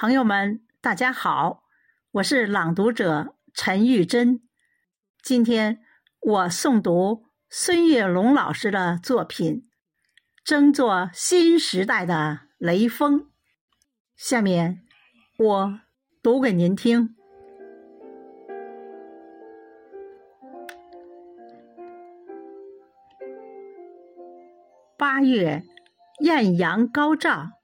[0.00, 1.64] 朋友们，大家好，
[2.12, 4.40] 我是朗读者陈玉珍。
[5.20, 5.80] 今天
[6.20, 9.54] 我诵读孙月龙老师的作品
[10.44, 13.22] 《争做新时代的雷锋》。
[14.14, 14.86] 下面
[15.36, 15.80] 我
[16.22, 17.16] 读给您听。
[24.96, 25.64] 八月，
[26.20, 27.57] 艳阳高照。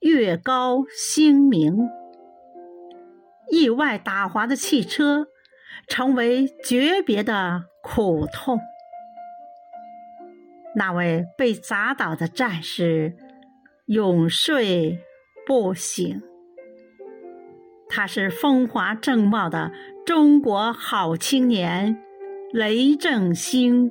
[0.00, 1.88] 月高星明，
[3.50, 5.26] 意外打滑的汽车
[5.86, 8.58] 成为诀别的苦痛。
[10.74, 13.14] 那位被砸倒的战士
[13.86, 15.00] 永睡
[15.46, 16.22] 不醒。
[17.88, 19.72] 他是风华正茂的
[20.06, 22.00] 中国好青年
[22.52, 23.90] 雷正兴。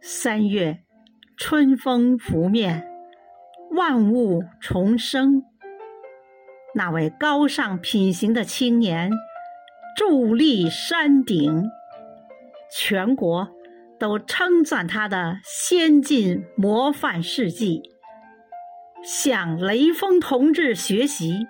[0.00, 0.84] 三月，
[1.36, 2.84] 春风拂面。
[3.78, 5.44] 万物重生，
[6.74, 9.12] 那位高尚品行的青年
[9.96, 11.70] 伫立山顶，
[12.72, 13.48] 全国
[13.96, 17.80] 都称赞他的先进模范事迹。
[19.04, 21.46] 向雷锋同志学习，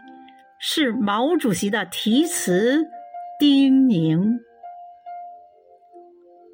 [0.60, 2.90] 是毛主席的题词
[3.40, 4.38] 叮咛。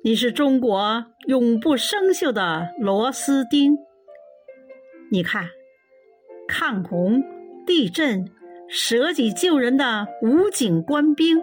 [0.04, 3.76] 你是中国永不生锈的螺丝钉。
[5.10, 5.48] 你看。
[6.46, 7.22] 抗洪、
[7.66, 8.30] 地震、
[8.68, 11.42] 舍己救人的武警官兵，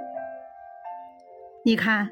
[1.66, 2.10] 你看，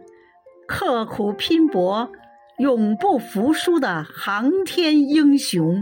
[0.68, 2.12] 刻苦拼搏、
[2.58, 5.82] 永不服输的航天英雄，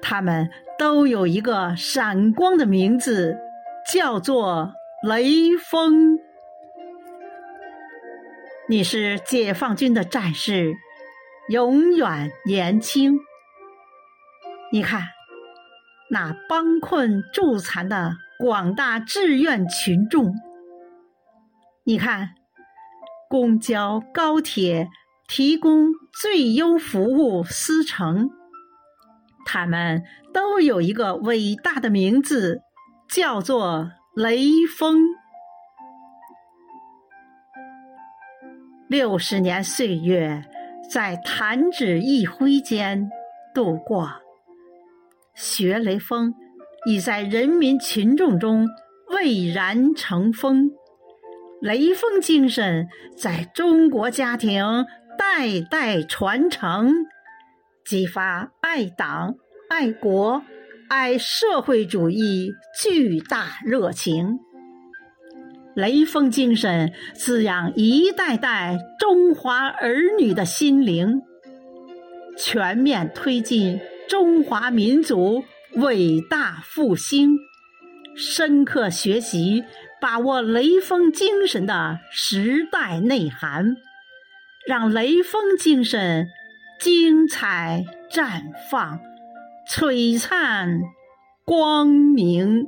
[0.00, 3.38] 他们都有一个闪光的名字，
[3.90, 6.18] 叫做雷锋。
[8.68, 10.74] 你是解放军的战士，
[11.48, 13.18] 永远年轻。
[14.70, 15.17] 你看。
[16.10, 20.32] 那帮困助残的广大志愿群众，
[21.84, 22.30] 你看，
[23.28, 24.88] 公交、高铁
[25.26, 28.30] 提供最优服务司乘，
[29.44, 32.62] 他们都有一个伟大的名字，
[33.08, 35.02] 叫做雷锋。
[38.88, 40.42] 六十年岁月，
[40.90, 43.10] 在弹指一挥间
[43.54, 44.22] 度过。
[45.38, 46.34] 学雷锋
[46.84, 48.66] 已在人民群众中
[49.06, 50.68] 蔚然成风，
[51.60, 54.84] 雷锋精神在中国家庭
[55.16, 56.92] 代代传承，
[57.86, 59.36] 激发爱党、
[59.70, 60.42] 爱国、
[60.88, 62.50] 爱社会主义
[62.80, 64.40] 巨大热情。
[65.76, 71.22] 雷锋精神滋养一代代中华儿女的心灵，
[72.36, 73.80] 全面推进。
[74.08, 77.36] 中华民族伟大复兴，
[78.16, 79.64] 深刻学习
[80.00, 83.76] 把握雷锋精神的时代内涵，
[84.66, 86.26] 让雷锋精神
[86.80, 88.98] 精彩绽放、
[89.70, 90.80] 璀璨
[91.44, 92.66] 光明。